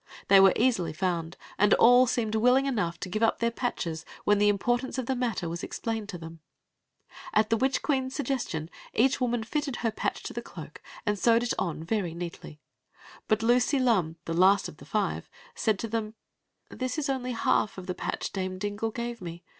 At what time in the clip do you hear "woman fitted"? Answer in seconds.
9.21-9.75